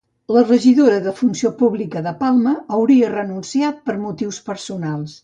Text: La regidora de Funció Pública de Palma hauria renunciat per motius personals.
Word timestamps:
La 0.35 0.41
regidora 0.45 0.95
de 1.07 1.11
Funció 1.19 1.51
Pública 1.59 2.01
de 2.07 2.13
Palma 2.21 2.53
hauria 2.79 3.13
renunciat 3.13 3.79
per 3.91 3.97
motius 4.07 4.41
personals. 4.49 5.15